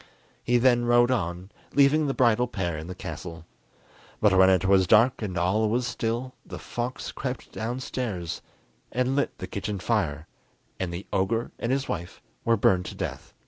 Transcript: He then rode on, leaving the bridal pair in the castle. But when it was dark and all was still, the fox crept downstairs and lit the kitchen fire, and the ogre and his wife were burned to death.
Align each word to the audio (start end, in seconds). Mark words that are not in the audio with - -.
He 0.43 0.57
then 0.57 0.85
rode 0.85 1.11
on, 1.11 1.51
leaving 1.75 2.07
the 2.07 2.15
bridal 2.15 2.47
pair 2.47 2.75
in 2.75 2.87
the 2.87 2.95
castle. 2.95 3.45
But 4.19 4.35
when 4.35 4.49
it 4.49 4.65
was 4.65 4.87
dark 4.87 5.21
and 5.21 5.37
all 5.37 5.69
was 5.69 5.85
still, 5.85 6.33
the 6.43 6.57
fox 6.57 7.11
crept 7.11 7.51
downstairs 7.51 8.41
and 8.91 9.15
lit 9.15 9.37
the 9.37 9.45
kitchen 9.45 9.77
fire, 9.77 10.25
and 10.79 10.91
the 10.91 11.05
ogre 11.13 11.51
and 11.59 11.71
his 11.71 11.87
wife 11.87 12.19
were 12.43 12.57
burned 12.57 12.85
to 12.85 12.95
death. 12.95 13.35